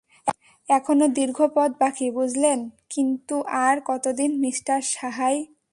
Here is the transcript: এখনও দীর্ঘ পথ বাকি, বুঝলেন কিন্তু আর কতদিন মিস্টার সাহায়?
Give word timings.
এখনও 0.69 1.07
দীর্ঘ 1.17 1.37
পথ 1.55 1.71
বাকি, 1.79 2.07
বুঝলেন 2.11 2.59
কিন্তু 2.91 3.35
আর 3.63 3.75
কতদিন 3.85 4.31
মিস্টার 4.39 4.79
সাহায়? 4.93 5.39